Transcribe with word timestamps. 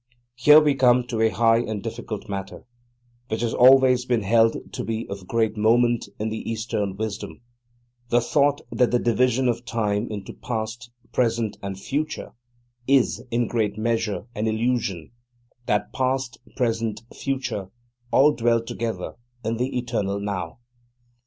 Here 0.33 0.59
we 0.59 0.73
come 0.73 1.03
to 1.09 1.21
a 1.21 1.29
high 1.29 1.59
and 1.59 1.83
difficult 1.83 2.27
matter, 2.27 2.65
which 3.27 3.41
has 3.41 3.53
always 3.53 4.03
been 4.03 4.23
held 4.23 4.57
to 4.73 4.83
be 4.83 5.07
of 5.07 5.27
great 5.27 5.55
moment 5.55 6.09
in 6.17 6.29
the 6.29 6.41
Eastern 6.49 6.97
wisdom: 6.97 7.41
the 8.09 8.19
thought 8.19 8.61
that 8.71 8.89
the 8.89 8.97
division 8.97 9.47
of 9.47 9.63
time 9.63 10.07
into 10.09 10.33
past, 10.33 10.89
present 11.13 11.59
and 11.61 11.79
future 11.79 12.33
is, 12.87 13.23
in 13.29 13.47
great 13.47 13.77
measure, 13.77 14.25
an 14.33 14.47
illusion; 14.47 15.11
that 15.67 15.93
past, 15.93 16.39
present, 16.55 17.03
future 17.13 17.69
all 18.09 18.31
dwell 18.31 18.59
together 18.63 19.17
in 19.45 19.57
the 19.57 19.77
eternal 19.77 20.19
Now. 20.19 20.57